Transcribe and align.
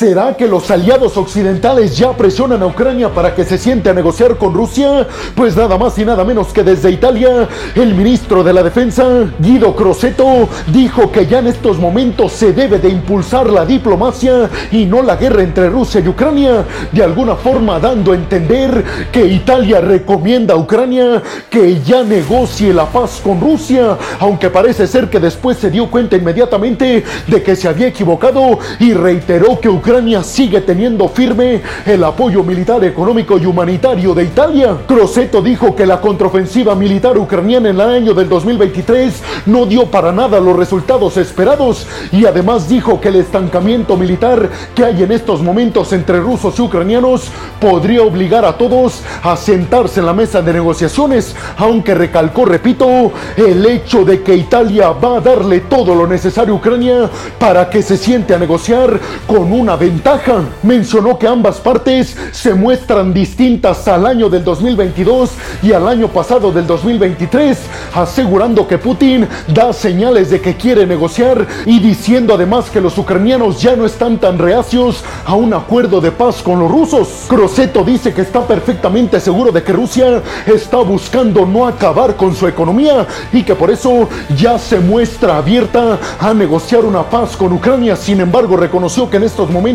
¿Será 0.00 0.34
que 0.34 0.48
los 0.48 0.70
aliados 0.70 1.18
occidentales 1.18 1.94
ya 1.94 2.16
presionan 2.16 2.62
a 2.62 2.66
Ucrania 2.66 3.12
para 3.12 3.34
que 3.34 3.44
se 3.44 3.58
siente 3.58 3.90
a 3.90 3.92
negociar 3.92 4.38
con 4.38 4.54
Rusia? 4.54 5.06
Pues 5.34 5.54
nada 5.54 5.76
más 5.76 5.98
y 5.98 6.06
nada 6.06 6.24
menos 6.24 6.54
que 6.54 6.62
desde 6.62 6.90
Italia, 6.90 7.46
el 7.74 7.94
ministro 7.94 8.42
de 8.42 8.54
la 8.54 8.62
Defensa, 8.62 9.04
Guido 9.38 9.76
Crosetto, 9.76 10.48
dijo 10.68 11.12
que 11.12 11.26
ya 11.26 11.40
en 11.40 11.48
estos 11.48 11.78
momentos 11.78 12.32
se 12.32 12.54
debe 12.54 12.78
de 12.78 12.88
impulsar 12.88 13.50
la 13.50 13.66
diplomacia 13.66 14.48
y 14.72 14.86
no 14.86 15.02
la 15.02 15.16
guerra 15.16 15.42
entre 15.42 15.68
Rusia 15.68 16.00
y 16.00 16.08
Ucrania, 16.08 16.64
de 16.92 17.04
alguna 17.04 17.36
forma 17.36 17.78
dando 17.78 18.12
a 18.12 18.14
entender 18.14 18.82
que 19.12 19.26
Italia 19.26 19.82
recomienda 19.82 20.54
a 20.54 20.56
Ucrania 20.56 21.22
que 21.50 21.78
ya 21.82 22.02
negocie 22.04 22.72
la 22.72 22.86
paz 22.86 23.20
con 23.22 23.38
Rusia, 23.38 23.98
aunque 24.18 24.48
parece 24.48 24.86
ser 24.86 25.10
que 25.10 25.20
después 25.20 25.58
se 25.58 25.70
dio 25.70 25.90
cuenta 25.90 26.16
inmediatamente 26.16 27.04
de 27.26 27.42
que 27.42 27.54
se 27.54 27.68
había 27.68 27.88
equivocado 27.88 28.58
y 28.78 28.94
reiteró 28.94 29.60
que 29.60 29.68
Ucrania 29.68 29.89
sigue 30.22 30.60
teniendo 30.60 31.08
firme 31.08 31.62
el 31.84 32.04
apoyo 32.04 32.44
militar, 32.44 32.84
económico 32.84 33.38
y 33.38 33.44
humanitario 33.44 34.14
de 34.14 34.22
Italia. 34.22 34.76
Crosetto 34.86 35.42
dijo 35.42 35.74
que 35.74 35.84
la 35.84 36.00
contraofensiva 36.00 36.76
militar 36.76 37.18
ucraniana 37.18 37.70
en 37.70 37.74
el 37.74 37.80
año 37.80 38.14
del 38.14 38.28
2023 38.28 39.20
no 39.46 39.66
dio 39.66 39.86
para 39.86 40.12
nada 40.12 40.38
los 40.38 40.56
resultados 40.56 41.16
esperados 41.16 41.88
y 42.12 42.24
además 42.24 42.68
dijo 42.68 43.00
que 43.00 43.08
el 43.08 43.16
estancamiento 43.16 43.96
militar 43.96 44.48
que 44.76 44.84
hay 44.84 45.02
en 45.02 45.10
estos 45.10 45.42
momentos 45.42 45.92
entre 45.92 46.20
rusos 46.20 46.56
y 46.56 46.62
ucranianos 46.62 47.24
podría 47.58 48.02
obligar 48.02 48.44
a 48.44 48.56
todos 48.56 49.02
a 49.24 49.36
sentarse 49.36 49.98
en 49.98 50.06
la 50.06 50.12
mesa 50.12 50.40
de 50.40 50.52
negociaciones, 50.52 51.34
aunque 51.56 51.96
recalcó, 51.96 52.44
repito, 52.44 53.10
el 53.36 53.66
hecho 53.66 54.04
de 54.04 54.22
que 54.22 54.36
Italia 54.36 54.90
va 54.90 55.16
a 55.16 55.20
darle 55.20 55.60
todo 55.60 55.96
lo 55.96 56.06
necesario 56.06 56.54
a 56.54 56.58
Ucrania 56.58 57.10
para 57.40 57.68
que 57.68 57.82
se 57.82 57.96
siente 57.96 58.34
a 58.34 58.38
negociar 58.38 59.00
con 59.26 59.52
una 59.52 59.79
ventaja. 59.80 60.44
Mencionó 60.62 61.18
que 61.18 61.26
ambas 61.26 61.56
partes 61.56 62.14
se 62.32 62.52
muestran 62.52 63.14
distintas 63.14 63.88
al 63.88 64.06
año 64.06 64.28
del 64.28 64.44
2022 64.44 65.30
y 65.62 65.72
al 65.72 65.88
año 65.88 66.08
pasado 66.08 66.52
del 66.52 66.66
2023, 66.66 67.58
asegurando 67.94 68.68
que 68.68 68.76
Putin 68.76 69.26
da 69.48 69.72
señales 69.72 70.30
de 70.30 70.40
que 70.42 70.54
quiere 70.54 70.86
negociar 70.86 71.46
y 71.64 71.80
diciendo 71.80 72.34
además 72.34 72.68
que 72.68 72.80
los 72.80 72.98
ucranianos 72.98 73.62
ya 73.62 73.74
no 73.74 73.86
están 73.86 74.18
tan 74.18 74.38
reacios 74.38 75.02
a 75.24 75.34
un 75.34 75.54
acuerdo 75.54 76.02
de 76.02 76.12
paz 76.12 76.42
con 76.42 76.58
los 76.60 76.70
rusos. 76.70 77.08
Crosetto 77.26 77.82
dice 77.82 78.12
que 78.12 78.20
está 78.20 78.46
perfectamente 78.46 79.18
seguro 79.18 79.50
de 79.50 79.62
que 79.62 79.72
Rusia 79.72 80.22
está 80.46 80.76
buscando 80.78 81.46
no 81.46 81.66
acabar 81.66 82.16
con 82.16 82.36
su 82.36 82.46
economía 82.46 83.06
y 83.32 83.42
que 83.42 83.54
por 83.54 83.70
eso 83.70 84.08
ya 84.36 84.58
se 84.58 84.78
muestra 84.78 85.38
abierta 85.38 85.98
a 86.20 86.34
negociar 86.34 86.84
una 86.84 87.02
paz 87.02 87.34
con 87.34 87.54
Ucrania. 87.54 87.96
Sin 87.96 88.20
embargo, 88.20 88.58
reconoció 88.58 89.08
que 89.08 89.16
en 89.16 89.22
estos 89.22 89.48
momentos 89.48 89.69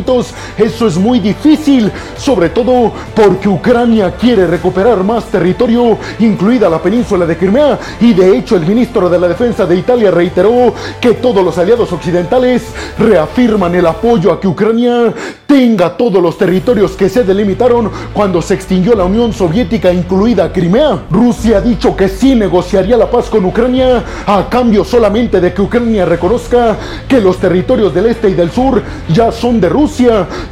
eso 0.58 0.88
es 0.88 0.98
muy 0.98 1.20
difícil, 1.20 1.92
sobre 2.18 2.50
todo 2.50 2.92
porque 3.16 3.48
Ucrania 3.48 4.12
quiere 4.12 4.46
recuperar 4.48 5.04
más 5.04 5.26
territorio, 5.26 5.98
incluida 6.20 6.70
la 6.70 6.82
península 6.82 7.26
de 7.26 7.38
Crimea, 7.38 7.80
y 8.02 8.14
de 8.14 8.38
hecho 8.38 8.56
el 8.56 8.66
ministro 8.66 9.10
de 9.10 9.20
la 9.20 9.28
Defensa 9.28 9.66
de 9.66 9.78
Italia 9.78 10.12
reiteró 10.12 10.74
que 11.00 11.14
todos 11.14 11.44
los 11.44 11.58
aliados 11.58 11.92
occidentales 11.92 12.64
reafirman 13.00 13.76
el 13.76 13.86
apoyo 13.86 14.32
a 14.32 14.40
que 14.40 14.48
Ucrania 14.48 15.14
tenga 15.48 15.96
todos 15.96 16.22
los 16.22 16.38
territorios 16.38 16.92
que 16.92 17.08
se 17.08 17.24
delimitaron 17.24 17.90
cuando 18.14 18.42
se 18.42 18.56
extinguió 18.56 18.96
la 18.96 19.06
Unión 19.06 19.32
Soviética, 19.32 19.94
incluida 19.94 20.52
Crimea. 20.52 21.04
Rusia 21.10 21.58
ha 21.58 21.62
dicho 21.62 21.96
que 21.96 22.10
sí 22.10 22.36
negociaría 22.36 22.98
la 22.98 23.10
paz 23.10 23.30
con 23.30 23.46
Ucrania 23.46 24.04
a 24.26 24.50
cambio 24.50 24.84
solamente 24.84 25.40
de 25.40 25.54
que 25.54 25.62
Ucrania 25.62 26.06
reconozca 26.06 26.78
que 27.08 27.22
los 27.22 27.38
territorios 27.38 27.94
del 27.94 28.08
este 28.08 28.30
y 28.30 28.34
del 28.34 28.52
sur 28.52 28.82
ya 29.10 29.32
son 29.32 29.62
de 29.62 29.70
Rusia, 29.70 29.85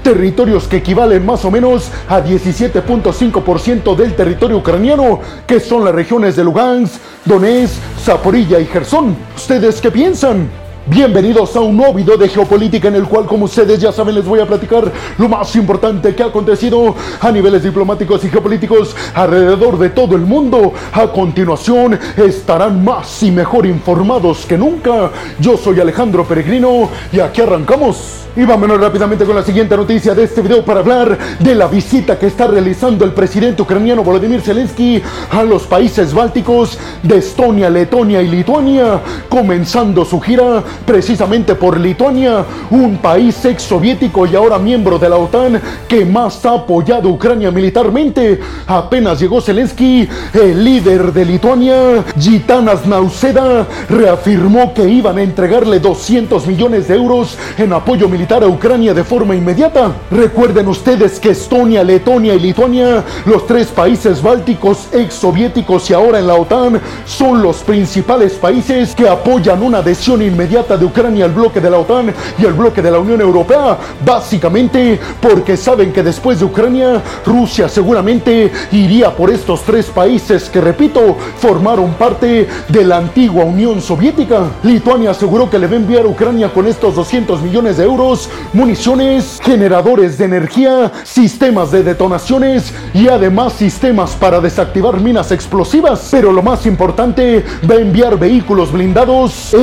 territorios 0.02 0.68
que 0.68 0.78
equivalen 0.78 1.26
más 1.26 1.44
o 1.46 1.52
menos 1.52 1.90
a 2.08 2.22
17.5% 2.22 3.96
del 3.96 4.16
territorio 4.16 4.58
ucraniano, 4.58 5.20
que 5.48 5.60
son 5.60 5.84
las 5.84 5.94
regiones 5.94 6.36
de 6.36 6.44
Lugansk, 6.44 6.96
Donetsk, 7.26 7.76
Zaporilla 8.04 8.60
y 8.60 8.66
Gerson. 8.66 9.16
¿Ustedes 9.36 9.82
qué 9.82 9.92
piensan? 9.92 10.63
Bienvenidos 10.86 11.56
a 11.56 11.62
un 11.62 11.78
nuevo 11.78 11.94
video 11.94 12.18
de 12.18 12.28
geopolítica 12.28 12.90
en 12.90 12.96
el 12.96 13.06
cual, 13.06 13.26
como 13.26 13.46
ustedes 13.46 13.80
ya 13.80 13.94
saben, 13.94 14.16
les 14.16 14.26
voy 14.26 14.42
a 14.42 14.46
platicar 14.46 14.92
lo 15.18 15.30
más 15.30 15.56
importante 15.56 16.14
que 16.14 16.22
ha 16.22 16.26
acontecido 16.26 16.94
a 17.22 17.32
niveles 17.32 17.64
diplomáticos 17.64 18.22
y 18.26 18.30
geopolíticos 18.30 18.94
alrededor 19.14 19.78
de 19.78 19.92
todo 19.92 20.18
el 20.18 20.24
mundo. 20.24 20.74
A 20.92 21.08
continuación, 21.08 21.98
estarán 22.18 22.84
más 22.84 23.24
y 23.24 23.32
mejor 23.32 23.66
informados 23.66 24.46
que 24.46 24.58
nunca. 24.58 25.10
Yo 25.40 25.56
soy 25.56 25.80
Alejandro 25.80 26.26
Peregrino 26.26 26.90
y 27.14 27.22
aquí 27.22 27.40
arrancamos. 27.40 28.20
Y 28.36 28.46
vámonos 28.46 28.80
rápidamente 28.80 29.26
con 29.26 29.36
la 29.36 29.44
siguiente 29.44 29.78
noticia 29.78 30.16
de 30.16 30.24
este 30.24 30.42
video 30.42 30.66
para 30.66 30.80
hablar 30.80 31.16
de 31.38 31.54
la 31.54 31.68
visita 31.68 32.18
que 32.18 32.26
está 32.26 32.48
realizando 32.48 33.06
el 33.06 33.12
presidente 33.12 33.62
ucraniano 33.62 34.04
Volodymyr 34.04 34.42
Zelensky 34.42 35.00
a 35.30 35.44
los 35.44 35.68
países 35.68 36.16
bálticos 36.16 36.80
de 37.04 37.18
Estonia, 37.18 37.70
Letonia 37.70 38.24
y 38.24 38.28
Lituania, 38.28 39.00
comenzando 39.30 40.04
su 40.04 40.20
gira 40.20 40.64
precisamente 40.86 41.56
por 41.56 41.80
Lituania, 41.80 42.46
un 42.70 42.98
país 42.98 43.44
ex 43.46 43.64
soviético 43.64 44.26
y 44.26 44.36
ahora 44.36 44.60
miembro 44.60 45.00
de 45.00 45.10
la 45.10 45.18
OTAN 45.18 45.62
que 45.88 46.06
más 46.06 46.46
ha 46.46 46.56
apoyado 46.56 47.10
a 47.10 47.12
Ucrania 47.12 47.52
militarmente. 47.52 48.40
Apenas 48.68 49.20
llegó 49.20 49.42
Zelensky, 49.42 50.08
el 50.34 50.64
líder 50.64 51.14
de 51.14 51.26
Lituania, 51.26 52.04
Gitanas 52.20 52.86
Nauseda, 52.86 53.68
reafirmó 53.90 54.74
que 54.74 54.88
iban 54.88 55.18
a 55.18 55.24
entregarle 55.24 55.80
200 55.80 56.46
millones 56.48 56.88
de 56.88 56.96
euros 56.96 57.38
en 57.58 57.74
apoyo 57.74 58.08
militar 58.08 58.44
a 58.44 58.48
Ucrania 58.48 58.94
de 58.94 59.04
forma 59.04 59.36
inmediata. 59.36 59.92
Recuerden 60.12 60.68
ustedes 60.68 61.20
que 61.20 61.32
Estonia, 61.32 61.84
Letonia 61.84 62.34
y 62.34 62.40
Lituania, 62.40 63.04
los 63.26 63.46
tres 63.46 63.68
países 63.68 64.22
bálticos 64.22 64.88
ex 64.92 65.14
soviéticos 65.14 65.90
y 65.90 65.94
ahora 65.94 66.20
en 66.20 66.28
la 66.28 66.36
OTAN, 66.36 66.80
son 67.06 67.42
los 67.42 67.58
principales 67.58 68.34
países 68.34 68.96
que 68.96 69.08
apoyan 69.08 69.62
una 69.64 69.80
adhesión 69.80 70.22
inmediata 70.22 70.63
de 70.64 70.86
Ucrania 70.86 71.26
al 71.26 71.32
bloque 71.32 71.60
de 71.60 71.70
la 71.70 71.78
OTAN 71.78 72.14
y 72.40 72.46
al 72.46 72.54
bloque 72.54 72.82
de 72.82 72.90
la 72.90 72.98
Unión 72.98 73.20
Europea, 73.20 73.78
básicamente 74.06 74.98
porque 75.22 75.58
saben 75.58 75.92
que 75.92 76.02
después 76.02 76.40
de 76.40 76.46
Ucrania, 76.46 77.02
Rusia 77.26 77.68
seguramente 77.68 78.50
iría 78.72 79.14
por 79.14 79.30
estos 79.30 79.62
tres 79.64 79.88
países 79.88 80.50
que, 80.50 80.62
repito, 80.62 81.18
formaron 81.38 81.94
parte 81.96 82.48
de 82.70 82.86
la 82.86 82.98
antigua 82.98 83.44
Unión 83.44 83.82
Soviética. 83.82 84.44
Lituania 84.64 85.12
aseguró 85.12 85.50
que 85.50 85.60
le 85.60 85.68
va 85.68 85.74
a 85.74 85.78
enviar 85.78 86.06
a 86.06 86.08
Ucrania 86.08 86.52
con 86.54 86.66
estos 86.66 86.96
200 86.96 87.42
millones 87.42 87.76
de 87.78 87.84
euros 87.84 88.30
municiones, 88.54 89.40
generadores 89.44 90.18
de 90.18 90.26
energía, 90.26 90.92
sistemas 91.04 91.72
de 91.72 91.84
detonaciones 91.84 92.74
y 92.94 93.10
además 93.10 93.54
sistemas 93.54 94.12
para 94.12 94.40
desactivar 94.40 95.00
minas 95.02 95.32
explosivas. 95.32 96.08
Pero 96.10 96.32
lo 96.32 96.42
más 96.42 96.66
importante, 96.66 97.44
va 97.70 97.76
a 97.76 97.80
enviar 97.80 98.18
vehículos 98.18 98.72
blindados 98.72 99.54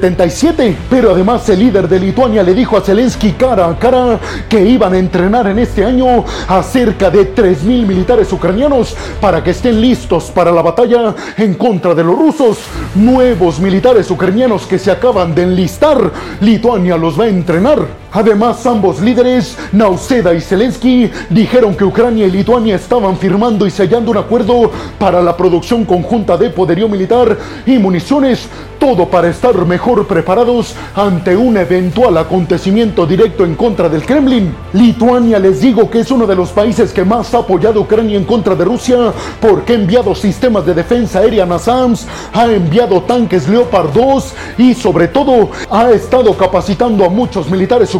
M577. 0.00 0.76
Pero 0.88 1.12
además 1.12 1.48
el 1.48 1.60
líder 1.60 1.88
de 1.88 2.00
Lituania 2.00 2.42
le 2.42 2.54
dijo 2.54 2.76
a 2.76 2.80
Zelensky 2.80 3.32
cara 3.32 3.68
a 3.68 3.78
cara 3.78 4.18
que 4.48 4.64
iban 4.64 4.94
a 4.94 4.98
entrenar 4.98 5.46
en 5.48 5.58
este 5.58 5.84
año 5.84 6.24
a 6.48 6.62
cerca 6.62 7.10
de 7.10 7.34
3.000 7.34 7.86
militares 7.86 8.32
ucranianos 8.32 8.96
para 9.20 9.42
que 9.42 9.50
estén 9.50 9.80
listos 9.80 10.30
para 10.30 10.52
la 10.52 10.62
batalla 10.62 11.14
en 11.36 11.54
contra 11.54 11.94
de 11.94 12.04
los 12.04 12.18
rusos. 12.18 12.58
Nuevos 12.94 13.60
militares 13.60 14.10
ucranianos 14.10 14.66
que 14.66 14.78
se 14.78 14.90
acaban 14.90 15.34
de 15.34 15.42
enlistar. 15.42 16.10
Lituania 16.40 16.96
los 16.96 17.18
va 17.18 17.24
a 17.24 17.28
entrenar 17.28 17.99
Además, 18.12 18.66
ambos 18.66 19.00
líderes, 19.00 19.56
Nauseda 19.70 20.34
y 20.34 20.40
Zelensky, 20.40 21.10
dijeron 21.28 21.76
que 21.76 21.84
Ucrania 21.84 22.26
y 22.26 22.30
Lituania 22.30 22.74
estaban 22.74 23.16
firmando 23.16 23.68
y 23.68 23.70
sellando 23.70 24.10
un 24.10 24.16
acuerdo 24.16 24.72
para 24.98 25.22
la 25.22 25.36
producción 25.36 25.84
conjunta 25.84 26.36
de 26.36 26.50
poderío 26.50 26.88
militar 26.88 27.38
y 27.66 27.78
municiones, 27.78 28.48
todo 28.80 29.06
para 29.06 29.28
estar 29.28 29.54
mejor 29.64 30.08
preparados 30.08 30.74
ante 30.96 31.36
un 31.36 31.56
eventual 31.56 32.16
acontecimiento 32.16 33.06
directo 33.06 33.44
en 33.44 33.54
contra 33.54 33.88
del 33.88 34.04
Kremlin. 34.04 34.56
Lituania, 34.72 35.38
les 35.38 35.60
digo 35.60 35.88
que 35.88 36.00
es 36.00 36.10
uno 36.10 36.26
de 36.26 36.34
los 36.34 36.50
países 36.50 36.92
que 36.92 37.04
más 37.04 37.32
ha 37.34 37.38
apoyado 37.38 37.78
a 37.78 37.82
Ucrania 37.82 38.16
en 38.16 38.24
contra 38.24 38.56
de 38.56 38.64
Rusia 38.64 39.12
porque 39.40 39.74
ha 39.74 39.76
enviado 39.76 40.16
sistemas 40.16 40.66
de 40.66 40.74
defensa 40.74 41.20
aérea 41.20 41.46
NASAMS, 41.46 42.08
ha 42.32 42.46
enviado 42.46 43.02
tanques 43.02 43.48
Leopard 43.48 43.92
2 43.92 44.34
y 44.58 44.74
sobre 44.74 45.06
todo 45.06 45.50
ha 45.70 45.90
estado 45.90 46.34
capacitando 46.34 47.04
a 47.04 47.08
muchos 47.08 47.48
militares 47.48 47.94
ucranianos 47.94 47.99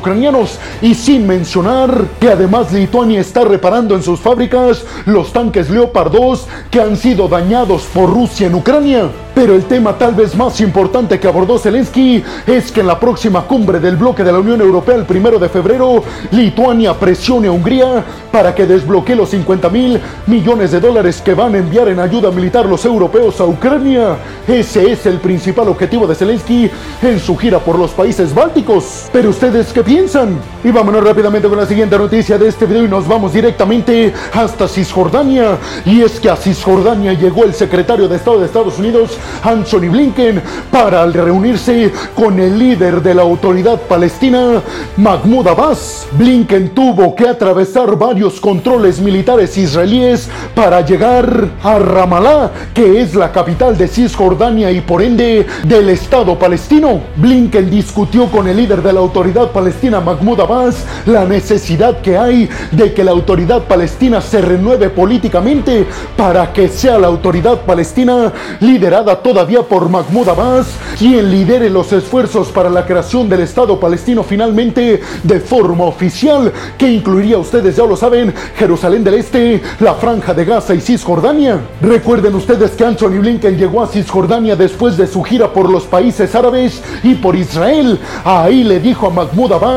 y 0.83 0.95
sin 0.95 1.27
mencionar 1.27 2.07
que 2.19 2.31
además 2.31 2.73
Lituania 2.73 3.21
está 3.21 3.45
reparando 3.45 3.95
en 3.95 4.03
sus 4.03 4.19
fábricas 4.19 4.85
los 5.05 5.33
tanques 5.33 5.69
Leopard 5.69 6.11
2 6.11 6.47
que 6.71 6.81
han 6.81 6.97
sido 6.97 7.29
dañados 7.29 7.83
por 7.93 8.09
Rusia 8.11 8.47
en 8.47 8.55
Ucrania. 8.55 9.11
Pero 9.35 9.55
el 9.55 9.65
tema 9.65 9.97
tal 9.97 10.15
vez 10.15 10.35
más 10.35 10.61
importante 10.61 11.19
que 11.19 11.29
abordó 11.29 11.59
Zelensky 11.59 12.23
es 12.47 12.73
que 12.73 12.81
en 12.81 12.87
la 12.87 12.99
próxima 12.99 13.43
cumbre 13.43 13.79
del 13.79 13.97
bloque 13.97 14.25
de 14.25 14.33
la 14.33 14.39
Unión 14.39 14.61
Europea 14.61 14.97
el 14.97 15.07
primero 15.07 15.39
de 15.39 15.49
febrero, 15.49 16.03
Lituania 16.31 16.95
presione 16.95 17.49
a 17.49 17.53
Hungría 17.53 18.05
para 18.33 18.55
que 18.55 18.67
desbloquee 18.67 19.15
los 19.15 19.31
50 19.31 19.69
mil 19.71 20.01
millones 20.27 20.73
de 20.73 20.81
dólares 20.81 21.23
que 21.25 21.35
van 21.35 21.55
a 21.55 21.59
enviar 21.59 21.89
en 21.89 22.01
ayuda 22.01 22.31
militar 22.31 22.67
los 22.67 22.85
europeos 22.85 23.41
a 23.41 23.47
Ucrania. 23.47 24.17
Ese 24.47 24.91
es 24.91 25.07
el 25.07 25.19
principal 25.19 25.69
objetivo 25.69 26.07
de 26.07 26.15
Zelensky 26.15 26.71
en 27.01 27.21
su 27.21 27.37
gira 27.37 27.61
por 27.61 27.79
los 27.79 27.93
países 27.93 28.35
bálticos. 28.35 29.09
Pero 29.13 29.31
ustedes 29.31 29.73
qué 29.73 29.83
piensan? 29.91 30.39
Y 30.63 30.71
vámonos 30.71 31.03
rápidamente 31.03 31.49
con 31.49 31.59
la 31.59 31.67
siguiente 31.67 31.99
noticia 31.99 32.39
de 32.39 32.47
este 32.47 32.65
video 32.65 32.85
y 32.85 32.89
nos 32.89 33.09
vamos 33.09 33.33
directamente 33.33 34.15
hasta 34.33 34.69
Cisjordania. 34.69 35.59
Y 35.85 36.03
es 36.03 36.21
que 36.21 36.31
a 36.31 36.37
Cisjordania 36.37 37.13
llegó 37.13 37.43
el 37.43 37.55
secretario 37.55 38.07
de 38.07 38.15
Estado 38.15 38.39
de 38.39 38.47
Estados 38.47 38.79
Unidos, 38.79 39.19
Anthony 39.43 39.91
Blinken, 39.91 40.41
para 40.71 41.05
reunirse 41.07 41.91
con 42.15 42.39
el 42.39 42.57
líder 42.57 43.03
de 43.03 43.15
la 43.15 43.23
autoridad 43.23 43.81
palestina, 43.81 44.63
Mahmoud 44.97 45.49
Abbas. 45.49 46.07
Blinken 46.13 46.69
tuvo 46.69 47.17
que 47.17 47.27
atravesar 47.27 47.97
varios 47.97 48.41
controles 48.41 49.01
militares 49.01 49.59
israelíes 49.59 50.29
para 50.55 50.83
llegar 50.83 51.49
a 51.65 51.79
Ramallah, 51.81 52.53
que 52.75 53.01
es 53.01 53.17
la 53.17 53.33
capital 53.33 53.77
de 53.77 53.89
Cisjordania 53.89 54.71
y 54.71 54.83
por 54.83 55.03
ende 55.03 55.47
del 55.65 55.89
Estado 55.89 56.39
palestino. 56.39 57.01
Blinken 57.17 57.69
discutió 57.69 58.27
con 58.27 58.47
el 58.47 58.57
líder 58.57 58.83
de 58.83 58.93
la 58.93 59.01
autoridad 59.01 59.51
palestina, 59.51 59.80
Mahmoud 59.89 60.41
Abbas, 60.41 60.85
la 61.07 61.25
necesidad 61.25 62.03
que 62.03 62.19
hay 62.19 62.51
de 62.71 62.93
que 62.93 63.03
la 63.03 63.13
autoridad 63.13 63.63
palestina 63.63 64.21
se 64.21 64.43
renueve 64.43 64.91
políticamente 64.91 65.87
para 66.17 66.53
que 66.53 66.69
sea 66.69 66.99
la 66.99 67.07
autoridad 67.07 67.63
palestina 67.63 68.31
liderada 68.61 69.23
todavía 69.23 69.63
por 69.63 69.89
Mahmoud 69.89 70.29
Abbas, 70.29 70.67
quien 70.99 71.31
lidere 71.31 71.71
los 71.71 71.93
esfuerzos 71.93 72.49
para 72.49 72.69
la 72.69 72.85
creación 72.85 73.29
del 73.29 73.41
Estado 73.41 73.81
palestino 73.81 74.23
finalmente 74.23 75.01
de 75.23 75.41
forma 75.41 75.85
oficial, 75.85 76.53
que 76.77 76.93
incluiría, 76.93 77.39
ustedes 77.39 77.77
ya 77.77 77.87
lo 77.87 77.97
saben, 77.97 78.35
Jerusalén 78.57 79.03
del 79.03 79.15
Este, 79.15 79.63
la 79.81 79.95
Franja 79.95 80.35
de 80.35 80.45
Gaza 80.45 80.75
y 80.75 80.81
Cisjordania. 80.81 81.59
Recuerden 81.81 82.35
ustedes 82.35 82.73
que 82.73 82.85
Anthony 82.85 83.21
Blinken 83.21 83.57
llegó 83.57 83.83
a 83.83 83.87
Cisjordania 83.87 84.57
después 84.57 84.99
de 84.99 85.07
su 85.07 85.23
gira 85.23 85.51
por 85.51 85.71
los 85.71 85.85
países 85.85 86.35
árabes 86.35 86.83
y 87.03 87.15
por 87.15 87.35
Israel. 87.35 87.99
Ahí 88.25 88.63
le 88.63 88.79
dijo 88.79 89.07
a 89.07 89.11
Mahmoud 89.11 89.53
Abbas 89.53 89.70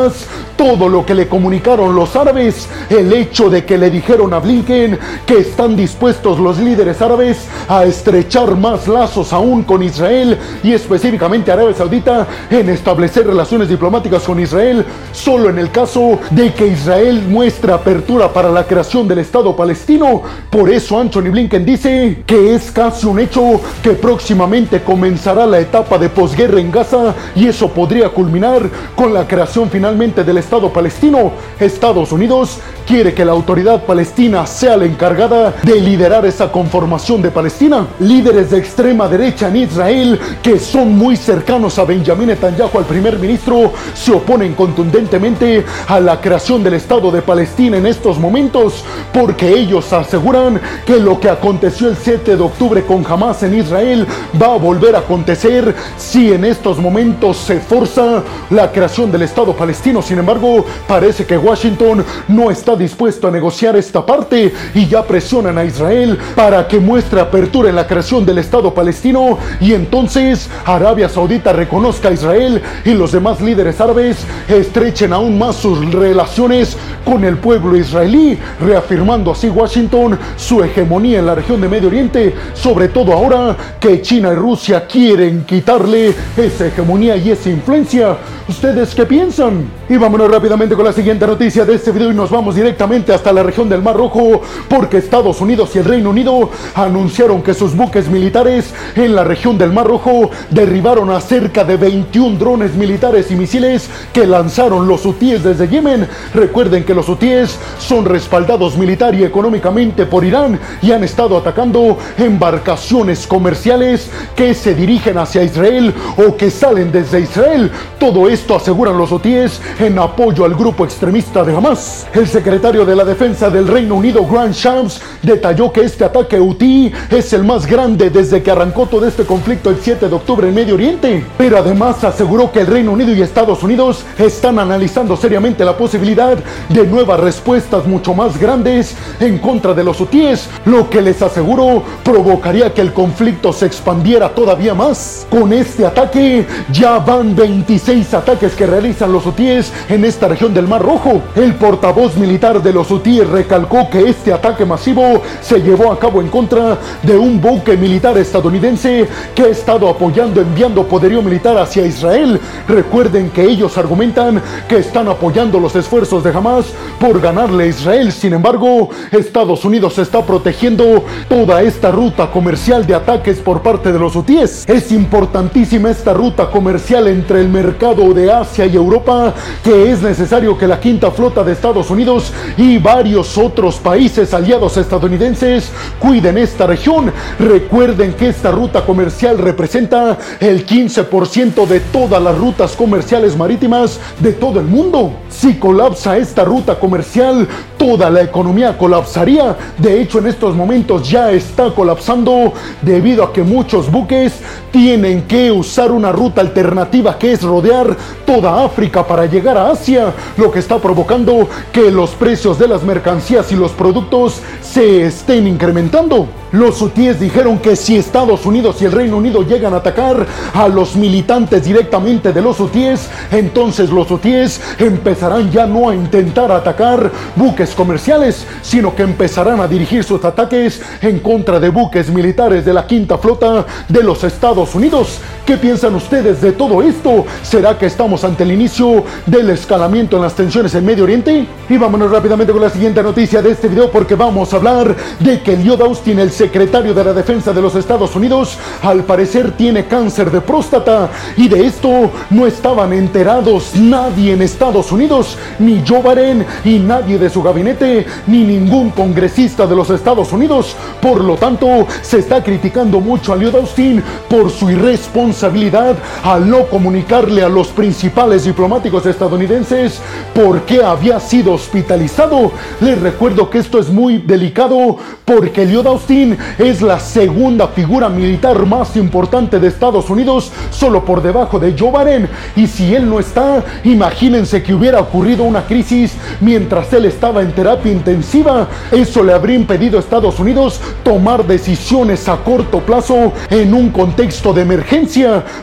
todo 0.55 0.87
lo 0.87 1.05
que 1.05 1.15
le 1.15 1.27
comunicaron 1.27 1.95
los 1.95 2.15
árabes, 2.15 2.67
el 2.89 3.11
hecho 3.13 3.49
de 3.49 3.65
que 3.65 3.77
le 3.77 3.89
dijeron 3.89 4.33
a 4.33 4.39
Blinken 4.39 4.97
que 5.25 5.39
están 5.39 5.75
dispuestos 5.75 6.39
los 6.39 6.57
líderes 6.57 7.01
árabes 7.01 7.45
a 7.67 7.85
estrechar 7.85 8.55
más 8.55 8.87
lazos 8.87 9.33
aún 9.33 9.63
con 9.63 9.83
Israel 9.83 10.37
y 10.63 10.73
específicamente 10.73 11.51
Arabia 11.51 11.75
Saudita 11.75 12.27
en 12.49 12.69
establecer 12.69 13.27
relaciones 13.27 13.69
diplomáticas 13.69 14.23
con 14.23 14.39
Israel 14.39 14.85
solo 15.11 15.49
en 15.49 15.59
el 15.59 15.71
caso 15.71 16.19
de 16.31 16.53
que 16.53 16.67
Israel 16.67 17.23
muestre 17.27 17.73
apertura 17.73 18.31
para 18.31 18.49
la 18.49 18.65
creación 18.65 19.07
del 19.07 19.19
Estado 19.19 19.55
palestino. 19.55 20.21
Por 20.49 20.69
eso 20.69 20.99
Anthony 20.99 21.31
Blinken 21.31 21.65
dice 21.65 22.23
que 22.25 22.55
es 22.55 22.71
casi 22.71 23.05
un 23.05 23.19
hecho 23.19 23.61
que 23.81 23.91
próximamente 23.91 24.81
comenzará 24.81 25.45
la 25.45 25.59
etapa 25.59 25.97
de 25.97 26.09
posguerra 26.09 26.59
en 26.59 26.71
Gaza 26.71 27.13
y 27.35 27.47
eso 27.47 27.69
podría 27.69 28.09
culminar 28.09 28.69
con 28.95 29.13
la 29.13 29.27
creación 29.27 29.69
finalmente 29.83 30.23
del 30.23 30.37
Estado 30.37 30.71
palestino. 30.71 31.33
Estados 31.59 32.13
Unidos 32.13 32.59
quiere 32.87 33.13
que 33.13 33.25
la 33.25 33.33
autoridad 33.33 33.83
palestina 33.83 34.47
sea 34.47 34.77
la 34.77 34.85
encargada 34.85 35.53
de 35.61 35.81
liderar 35.81 36.25
esa 36.25 36.49
conformación 36.49 37.21
de 37.21 37.31
Palestina. 37.31 37.85
Líderes 37.99 38.49
de 38.49 38.59
extrema 38.59 39.09
derecha 39.09 39.49
en 39.49 39.57
Israel 39.57 40.17
que 40.41 40.57
son 40.57 40.97
muy 40.97 41.17
cercanos 41.17 41.77
a 41.79 41.83
Benjamin 41.83 42.27
Netanyahu, 42.27 42.77
al 42.77 42.85
primer 42.85 43.19
ministro, 43.19 43.73
se 43.93 44.13
oponen 44.13 44.53
contundentemente 44.53 45.65
a 45.87 45.99
la 45.99 46.21
creación 46.21 46.63
del 46.63 46.75
Estado 46.75 47.11
de 47.11 47.21
Palestina 47.21 47.75
en 47.75 47.85
estos 47.85 48.17
momentos 48.17 48.85
porque 49.11 49.49
ellos 49.49 49.91
aseguran 49.91 50.61
que 50.85 50.97
lo 50.97 51.19
que 51.19 51.29
aconteció 51.29 51.89
el 51.89 51.97
7 51.97 52.37
de 52.37 52.41
octubre 52.41 52.85
con 52.85 53.05
Hamas 53.05 53.43
en 53.43 53.55
Israel 53.55 54.07
va 54.41 54.53
a 54.53 54.57
volver 54.57 54.95
a 54.95 54.99
acontecer 54.99 55.75
si 55.97 56.31
en 56.31 56.45
estos 56.45 56.77
momentos 56.77 57.35
se 57.35 57.59
forza 57.59 58.23
la 58.49 58.71
creación 58.71 59.11
del 59.11 59.23
Estado 59.23 59.53
palestino. 59.53 59.72
Sin 59.73 60.19
embargo, 60.19 60.65
parece 60.87 61.25
que 61.25 61.37
Washington 61.37 62.05
no 62.27 62.51
está 62.51 62.75
dispuesto 62.75 63.27
a 63.27 63.31
negociar 63.31 63.75
esta 63.75 64.05
parte 64.05 64.53
y 64.75 64.87
ya 64.87 65.03
presionan 65.03 65.57
a 65.57 65.65
Israel 65.65 66.17
para 66.35 66.67
que 66.67 66.79
muestre 66.79 67.19
apertura 67.19 67.69
en 67.69 67.75
la 67.75 67.87
creación 67.87 68.25
del 68.25 68.37
Estado 68.37 68.73
palestino. 68.73 69.37
Y 69.59 69.73
entonces 69.73 70.49
Arabia 70.65 71.09
Saudita 71.09 71.53
reconozca 71.53 72.09
a 72.09 72.13
Israel 72.13 72.61
y 72.85 72.91
los 72.91 73.11
demás 73.11 73.41
líderes 73.41 73.81
árabes 73.81 74.17
estrechen 74.47 75.13
aún 75.13 75.37
más 75.37 75.55
sus 75.55 75.91
relaciones 75.91 76.77
con 77.03 77.23
el 77.23 77.37
pueblo 77.37 77.75
israelí, 77.75 78.37
reafirmando 78.59 79.31
así 79.31 79.49
Washington 79.49 80.17
su 80.35 80.63
hegemonía 80.63 81.19
en 81.19 81.25
la 81.25 81.35
región 81.35 81.59
de 81.61 81.67
Medio 81.67 81.87
Oriente, 81.89 82.33
sobre 82.53 82.87
todo 82.87 83.13
ahora 83.13 83.55
que 83.79 84.01
China 84.01 84.31
y 84.31 84.35
Rusia 84.35 84.87
quieren 84.87 85.45
quitarle 85.45 86.13
esa 86.37 86.67
hegemonía 86.67 87.15
y 87.17 87.31
esa 87.31 87.49
influencia. 87.49 88.17
¿Ustedes 88.47 88.93
qué 88.95 89.05
piensan? 89.05 89.69
Y 89.89 89.97
vámonos 89.97 90.31
rápidamente 90.31 90.75
con 90.75 90.85
la 90.85 90.93
siguiente 90.93 91.27
noticia 91.27 91.65
de 91.65 91.75
este 91.75 91.91
video 91.91 92.09
y 92.09 92.15
nos 92.15 92.29
vamos 92.29 92.55
directamente 92.55 93.13
hasta 93.13 93.33
la 93.33 93.43
región 93.43 93.67
del 93.67 93.81
Mar 93.81 93.97
Rojo 93.97 94.41
porque 94.69 94.95
Estados 94.95 95.41
Unidos 95.41 95.75
y 95.75 95.79
el 95.79 95.83
Reino 95.83 96.09
Unido 96.09 96.49
anunciaron 96.73 97.41
que 97.41 97.53
sus 97.53 97.75
buques 97.75 98.07
militares 98.07 98.73
en 98.95 99.13
la 99.13 99.25
región 99.25 99.57
del 99.57 99.73
Mar 99.73 99.85
Rojo 99.85 100.31
derribaron 100.51 101.09
a 101.09 101.19
cerca 101.19 101.65
de 101.65 101.75
21 101.75 102.37
drones 102.37 102.75
militares 102.75 103.29
y 103.29 103.35
misiles 103.35 103.89
que 104.13 104.25
lanzaron 104.25 104.87
los 104.87 105.05
hutíes 105.05 105.43
desde 105.43 105.67
Yemen. 105.67 106.07
Recuerden 106.33 106.85
que 106.85 106.95
los 106.95 107.09
hutíes 107.09 107.59
son 107.77 108.05
respaldados 108.05 108.77
militar 108.77 109.13
y 109.13 109.25
económicamente 109.25 110.05
por 110.05 110.23
Irán 110.23 110.61
y 110.81 110.93
han 110.93 111.03
estado 111.03 111.37
atacando 111.37 111.97
embarcaciones 112.17 113.27
comerciales 113.27 114.09
que 114.33 114.53
se 114.53 114.75
dirigen 114.75 115.17
hacia 115.17 115.43
Israel 115.43 115.93
o 116.15 116.37
que 116.37 116.49
salen 116.49 116.89
desde 116.89 117.19
Israel. 117.19 117.69
Todo 117.99 118.29
esto 118.29 118.55
aseguran 118.55 118.97
los 118.97 119.11
hutíes 119.11 119.59
en 119.79 119.97
apoyo 119.99 120.45
al 120.45 120.55
grupo 120.55 120.85
extremista 120.85 121.43
de 121.43 121.55
Hamas. 121.55 122.07
El 122.13 122.27
secretario 122.27 122.85
de 122.85 122.95
la 122.95 123.03
Defensa 123.03 123.49
del 123.49 123.67
Reino 123.67 123.95
Unido, 123.95 124.25
Grant 124.25 124.53
Shapps, 124.53 125.01
detalló 125.21 125.71
que 125.71 125.81
este 125.81 126.05
ataque 126.05 126.39
hutí 126.39 126.91
es 127.09 127.33
el 127.33 127.43
más 127.43 127.65
grande 127.65 128.09
desde 128.09 128.41
que 128.43 128.51
arrancó 128.51 128.85
todo 128.85 129.07
este 129.07 129.25
conflicto 129.25 129.69
el 129.69 129.77
7 129.81 130.07
de 130.07 130.15
octubre 130.15 130.47
en 130.47 130.55
Medio 130.55 130.75
Oriente. 130.75 131.25
Pero 131.37 131.57
además 131.57 132.03
aseguró 132.03 132.51
que 132.51 132.61
el 132.61 132.67
Reino 132.67 132.91
Unido 132.91 133.13
y 133.13 133.21
Estados 133.21 133.63
Unidos 133.63 134.03
están 134.17 134.59
analizando 134.59 135.17
seriamente 135.17 135.65
la 135.65 135.77
posibilidad 135.77 136.37
de 136.69 136.87
nuevas 136.87 137.19
respuestas 137.19 137.85
mucho 137.85 138.13
más 138.13 138.39
grandes 138.39 138.95
en 139.19 139.39
contra 139.39 139.73
de 139.73 139.83
los 139.83 139.99
hutíes, 139.99 140.49
lo 140.65 140.89
que 140.89 141.01
les 141.01 141.21
aseguró 141.21 141.83
provocaría 142.03 142.73
que 142.73 142.81
el 142.81 142.93
conflicto 142.93 143.53
se 143.53 143.65
expandiera 143.65 144.29
todavía 144.29 144.73
más. 144.73 145.25
Con 145.29 145.53
este 145.53 145.85
ataque 145.85 146.45
ya 146.71 146.99
van 146.99 147.35
26 147.35 148.13
ataques 148.13 148.53
que 148.53 148.65
realizan 148.65 149.11
los 149.11 149.25
hutíes 149.25 149.62
en 149.89 150.05
esta 150.05 150.27
región 150.27 150.53
del 150.53 150.67
Mar 150.67 150.81
Rojo. 150.81 151.21
El 151.35 151.55
portavoz 151.55 152.15
militar 152.17 152.61
de 152.61 152.73
los 152.73 152.89
hutíes 152.91 153.27
recalcó 153.27 153.89
que 153.89 154.09
este 154.09 154.33
ataque 154.33 154.65
masivo 154.65 155.21
se 155.41 155.61
llevó 155.61 155.91
a 155.91 155.99
cabo 155.99 156.21
en 156.21 156.27
contra 156.27 156.77
de 157.03 157.17
un 157.17 157.39
buque 157.39 157.77
militar 157.77 158.17
estadounidense 158.17 159.07
que 159.35 159.43
ha 159.43 159.47
estado 159.47 159.87
apoyando, 159.87 160.41
enviando 160.41 160.87
poderío 160.87 161.21
militar 161.21 161.57
hacia 161.57 161.85
Israel. 161.85 162.39
Recuerden 162.67 163.29
que 163.29 163.43
ellos 163.43 163.77
argumentan 163.77 164.41
que 164.67 164.77
están 164.77 165.07
apoyando 165.07 165.59
los 165.59 165.75
esfuerzos 165.75 166.23
de 166.23 166.31
Hamas 166.31 166.65
por 166.99 167.19
ganarle 167.21 167.65
a 167.65 167.67
Israel. 167.67 168.11
Sin 168.11 168.33
embargo, 168.33 168.89
Estados 169.11 169.65
Unidos 169.65 169.97
está 169.97 170.21
protegiendo 170.21 171.03
toda 171.29 171.61
esta 171.61 171.91
ruta 171.91 172.31
comercial 172.31 172.85
de 172.85 172.95
ataques 172.95 173.39
por 173.39 173.61
parte 173.61 173.91
de 173.91 173.99
los 173.99 174.15
hutíes. 174.15 174.65
Es 174.67 174.91
importantísima 174.91 175.91
esta 175.91 176.13
ruta 176.13 176.49
comercial 176.49 177.07
entre 177.07 177.41
el 177.41 177.49
mercado 177.49 178.13
de 178.13 178.31
Asia 178.31 178.65
y 178.65 178.75
Europa 178.75 179.33
que 179.63 179.91
es 179.91 180.01
necesario 180.01 180.57
que 180.57 180.67
la 180.67 180.79
quinta 180.79 181.11
flota 181.11 181.43
de 181.43 181.53
Estados 181.53 181.89
Unidos 181.89 182.31
y 182.57 182.77
varios 182.77 183.37
otros 183.37 183.77
países 183.77 184.33
aliados 184.33 184.77
estadounidenses 184.77 185.71
cuiden 185.99 186.37
esta 186.37 186.67
región. 186.67 187.11
Recuerden 187.39 188.13
que 188.13 188.29
esta 188.29 188.51
ruta 188.51 188.85
comercial 188.85 189.37
representa 189.37 190.17
el 190.39 190.65
15% 190.65 191.65
de 191.65 191.79
todas 191.79 192.21
las 192.21 192.37
rutas 192.37 192.75
comerciales 192.75 193.35
marítimas 193.37 193.99
de 194.19 194.33
todo 194.33 194.59
el 194.59 194.65
mundo. 194.65 195.13
Si 195.29 195.55
colapsa 195.55 196.17
esta 196.17 196.43
ruta 196.43 196.79
comercial, 196.79 197.47
toda 197.83 198.09
la 198.09 198.21
economía 198.21 198.77
colapsaría. 198.77 199.57
De 199.77 200.01
hecho, 200.01 200.19
en 200.19 200.27
estos 200.27 200.55
momentos 200.55 201.09
ya 201.09 201.31
está 201.31 201.69
colapsando 201.71 202.53
debido 202.81 203.25
a 203.25 203.33
que 203.33 203.43
muchos 203.43 203.91
buques 203.91 204.39
tienen 204.71 205.23
que 205.23 205.51
usar 205.51 205.91
una 205.91 206.13
ruta 206.13 206.39
alternativa 206.39 207.19
que 207.19 207.33
es 207.33 207.41
rodear 207.41 207.97
toda 208.25 208.63
África 208.63 209.05
para 209.05 209.25
llegar 209.25 209.57
a 209.57 209.71
Asia, 209.71 210.13
lo 210.37 210.49
que 210.49 210.59
está 210.59 210.79
provocando 210.79 211.49
que 211.73 211.91
los 211.91 212.11
precios 212.11 212.57
de 212.57 212.69
las 212.69 212.83
mercancías 212.83 213.51
y 213.51 213.55
los 213.55 213.71
productos 213.73 214.39
se 214.61 215.03
estén 215.03 215.45
incrementando. 215.45 216.42
Los 216.53 216.79
hutíes 216.83 217.19
dijeron 217.19 217.57
que 217.57 217.75
si 217.75 217.97
Estados 217.97 218.45
Unidos 218.45 218.79
y 218.79 218.85
el 218.85 218.91
Reino 218.91 219.17
Unido 219.17 219.41
llegan 219.41 219.73
a 219.73 219.77
atacar 219.77 220.27
a 220.53 220.67
los 220.67 220.95
militantes 220.95 221.63
directamente 221.63 222.31
de 222.31 222.43
los 222.43 222.59
hutíes, 222.59 223.09
entonces 223.31 223.89
los 223.89 224.11
hutíes 224.11 224.61
empezarán 224.77 225.49
ya 225.49 225.65
no 225.65 225.89
a 225.89 225.95
intentar 225.95 226.51
atacar 226.51 227.09
buques 227.35 227.71
comerciales, 227.71 228.45
sino 228.61 228.95
que 228.95 229.01
empezarán 229.01 229.61
a 229.61 229.67
dirigir 229.67 230.03
sus 230.03 230.23
ataques 230.23 230.79
en 231.01 231.21
contra 231.21 231.59
de 231.59 231.69
buques 231.69 232.11
militares 232.11 232.63
de 232.63 232.73
la 232.73 232.85
quinta 232.85 233.17
flota 233.17 233.65
de 233.89 234.03
los 234.03 234.23
Estados 234.23 234.75
Unidos. 234.75 235.21
¿Qué 235.47 235.57
piensan 235.57 235.95
ustedes 235.95 236.39
de 236.39 236.51
todo 236.51 236.83
esto? 236.83 237.25
¿Será 237.41 237.79
que 237.79 237.87
estamos 237.87 238.23
ante 238.23 238.43
el 238.43 238.51
inicio 238.51 239.03
del 239.25 239.49
escalamiento 239.49 240.17
en 240.17 240.21
las 240.21 240.35
tensiones 240.35 240.75
en 240.75 240.85
Medio 240.85 241.05
Oriente? 241.05 241.47
Y 241.67 241.77
vámonos 241.77 242.11
rápidamente 242.11 242.53
con 242.53 242.61
la 242.61 242.69
siguiente 242.69 243.01
noticia 243.01 243.41
de 243.41 243.51
este 243.51 243.67
video 243.67 243.89
porque 243.89 244.13
vamos 244.13 244.53
a 244.53 244.57
hablar 244.57 244.95
de 245.19 245.41
que 245.41 245.57
Lloyd 245.57 245.81
Austin, 245.81 246.19
el 246.19 246.31
secretario 246.43 246.93
de 246.93 247.03
la 247.03 247.13
defensa 247.13 247.53
de 247.53 247.61
los 247.61 247.75
Estados 247.75 248.15
Unidos, 248.15 248.57
al 248.81 249.03
parecer 249.03 249.51
tiene 249.51 249.85
cáncer 249.85 250.29
de 250.29 250.41
próstata 250.41 251.09
y 251.37 251.47
de 251.47 251.65
esto 251.65 252.11
no 252.31 252.45
estaban 252.45 252.91
enterados 252.91 253.75
nadie 253.75 254.33
en 254.33 254.41
Estados 254.41 254.91
Unidos, 254.91 255.37
ni 255.59 255.83
Joe 255.87 256.01
Biden 256.01 256.45
y 256.65 256.79
nadie 256.79 257.17
de 257.17 257.29
su 257.29 257.41
gabinete, 257.41 258.05
ni 258.27 258.43
ningún 258.43 258.89
congresista 258.89 259.65
de 259.65 259.75
los 259.75 259.89
Estados 259.89 260.33
Unidos. 260.33 260.75
Por 261.01 261.23
lo 261.23 261.35
tanto, 261.37 261.87
se 262.01 262.19
está 262.19 262.43
criticando 262.43 262.99
mucho 262.99 263.31
a 263.31 263.37
Lloyd 263.37 263.55
Austin 263.55 264.03
por 264.27 264.49
su 264.49 264.69
irresponsabilidad 264.69 265.03
responsabilidad 265.13 265.95
al 266.23 266.49
no 266.49 266.65
comunicarle 266.65 267.43
a 267.43 267.49
los 267.49 267.67
principales 267.67 268.45
diplomáticos 268.45 269.05
estadounidenses 269.05 269.99
por 270.33 270.61
qué 270.61 270.83
había 270.83 271.19
sido 271.19 271.53
hospitalizado. 271.53 272.51
Les 272.81 272.99
recuerdo 272.99 273.49
que 273.49 273.59
esto 273.59 273.79
es 273.79 273.89
muy 273.89 274.17
delicado 274.17 274.97
porque 275.25 275.65
Lloyd 275.65 275.87
Austin 275.87 276.32
es 276.57 276.81
la 276.81 276.99
segunda 276.99 277.67
figura 277.67 278.09
militar 278.09 278.65
más 278.65 278.95
importante 278.95 279.59
de 279.59 279.67
Estados 279.67 280.09
Unidos, 280.09 280.51
solo 280.71 281.03
por 281.05 281.21
debajo 281.21 281.59
de 281.59 281.75
Joe 281.77 281.91
Biden. 281.91 282.29
Y 282.55 282.67
si 282.67 282.93
él 282.95 283.09
no 283.09 283.19
está, 283.19 283.63
imagínense 283.83 284.63
que 284.63 284.73
hubiera 284.73 284.99
ocurrido 284.99 285.43
una 285.43 285.65
crisis 285.65 286.13
mientras 286.41 286.91
él 286.93 287.05
estaba 287.05 287.41
en 287.41 287.51
terapia 287.51 287.91
intensiva. 287.91 288.67
Eso 288.91 289.23
le 289.23 289.33
habría 289.33 289.55
impedido 289.55 289.97
a 289.97 290.01
Estados 290.01 290.39
Unidos 290.39 290.79
tomar 291.03 291.45
decisiones 291.45 292.27
a 292.27 292.37
corto 292.37 292.79
plazo 292.79 293.33
en 293.49 293.73
un 293.73 293.89
contexto 293.89 294.53
de 294.53 294.61
emergencia 294.61 294.93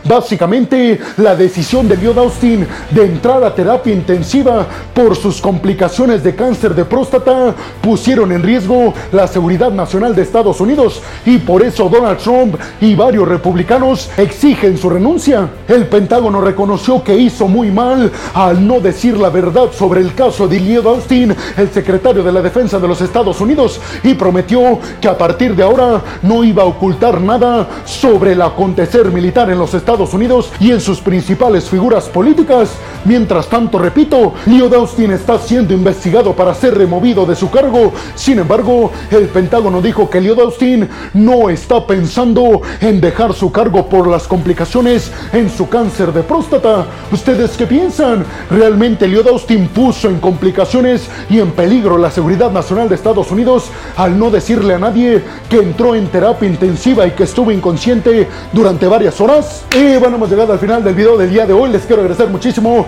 Básicamente, 0.05 0.99
la 1.19 1.37
decisión 1.37 1.89
de 1.89 1.97
Lloyd 1.97 2.19
Austin 2.19 2.67
de 2.91 3.05
entrar 3.05 3.45
a 3.45 3.55
terapia 3.55 3.93
intensiva 3.93 4.67
por 4.95 5.17
sus 5.17 5.41
complicaciones 5.41 6.23
de 6.23 6.35
cáncer 6.35 6.75
de 6.75 6.85
próstata 6.85 7.55
pusieron 7.81 8.33
en 8.33 8.43
riesgo 8.43 8.93
la 9.13 9.27
seguridad 9.27 9.71
nacional 9.71 10.15
de 10.15 10.23
Estados 10.23 10.50
Unidos 10.59 11.03
y 11.27 11.37
por 11.37 11.63
eso 11.63 11.91
Donald 11.91 12.17
Trump 12.17 12.57
y 12.81 12.95
varios 12.95 13.29
republicanos 13.29 14.09
exigen 14.17 14.79
su 14.79 14.89
renuncia. 14.89 15.51
El 15.69 15.87
Pentágono 15.87 16.41
reconoció 16.41 17.05
que 17.05 17.15
hizo 17.15 17.47
muy 17.47 17.71
mal 17.71 18.11
al 18.33 18.67
no 18.67 18.81
decir 18.81 19.19
la 19.19 19.29
verdad 19.29 19.69
sobre 19.77 20.01
el 20.01 20.15
caso 20.15 20.49
de 20.49 20.59
Lloyd 20.59 20.87
Austin, 20.87 21.37
el 21.59 21.71
secretario 21.71 22.23
de 22.23 22.33
la 22.33 22.41
Defensa 22.41 22.79
de 22.79 22.89
los 22.89 23.03
Estados 23.03 23.41
Unidos, 23.41 23.81
y 24.03 24.15
prometió 24.15 24.79
que 25.01 25.09
a 25.09 25.19
partir 25.19 25.55
de 25.55 25.63
ahora 25.63 26.01
no 26.23 26.43
iba 26.43 26.63
a 26.63 26.67
ocultar 26.67 27.21
nada 27.21 27.69
sobre 27.85 28.33
el 28.33 28.43
acontecer 28.43 29.11
militar 29.11 29.51
en 29.51 29.59
los 29.59 29.75
Estados 29.75 30.15
Unidos 30.15 30.51
y 30.61 30.71
en 30.71 30.81
sus 30.81 31.01
principales 31.01 31.69
figuras 31.69 32.09
políticas. 32.09 32.71
Mientras 33.05 33.49
tanto, 33.49 33.79
repito, 33.79 34.35
Lloyd 34.47 34.75
Austin 34.75 35.13
está 35.13 35.39
siendo 35.39 35.73
investigado 35.73 36.35
para 36.35 36.55
ser 36.55 36.77
removido 36.77 37.25
de 37.25 37.35
su 37.35 37.51
cargo. 37.51 37.93
Sin 38.15 38.39
embargo, 38.39 38.93
el 39.11 39.29
Pentágono 39.29 39.81
dijo 39.81 40.11
que 40.11 40.21
Lloyd 40.21 40.41
Austin 40.41 40.89
no 41.15 41.49
está 41.49 41.87
pensando 41.87 42.61
en 42.81 43.01
dejar 43.01 43.33
su 43.33 43.51
cargo 43.51 43.89
por 43.89 44.07
las 44.07 44.29
complicaciones 44.29 45.11
en 45.33 45.49
su 45.49 45.69
cáncer 45.69 46.13
de 46.13 46.23
próstata. 46.23 46.87
¿Ustedes 47.11 47.57
qué 47.57 47.67
piensan? 47.67 48.25
¿Realmente 48.51 49.09
Lloyd 49.09 49.29
Austin 49.29 49.69
puso 49.69 50.09
en 50.09 50.21
complicaciones 50.21 51.09
y 51.31 51.39
en 51.39 51.53
peligro 51.53 51.97
la 51.97 52.11
seguridad 52.11 52.51
nacional 52.51 52.89
de 52.89 52.97
Estados 52.97 53.31
Unidos 53.31 53.71
al 53.97 54.19
no 54.19 54.31
decirle 54.31 54.75
a 54.75 54.79
nadie 54.79 55.23
que 55.49 55.57
entró 55.59 55.95
en 55.95 56.07
terapia 56.09 56.49
intensiva 56.49 57.07
y 57.07 57.13
que 57.13 57.25
estuvo 57.25 57.51
inconsciente 57.51 58.29
durante 58.53 58.87
varias 58.87 59.21
horas? 59.21 59.65
Y 59.75 59.97
bueno, 59.97 60.17
hemos 60.17 60.29
llegado 60.29 60.53
al 60.53 60.59
final 60.59 60.85
del 60.85 60.95
video 60.95 61.17
del 61.17 61.31
día 61.31 61.47
de 61.47 61.55
hoy. 61.55 61.71
Les 61.71 61.87
quiero 61.87 62.03
agradecer 62.03 62.29
muchísimo 62.29 62.87